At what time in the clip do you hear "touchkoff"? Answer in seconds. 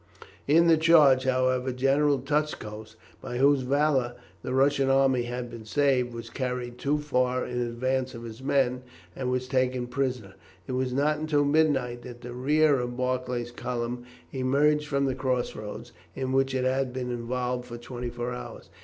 2.17-2.95